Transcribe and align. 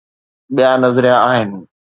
ٻيا 0.55 0.69
نظريا 0.83 1.17
آهن. 1.29 1.51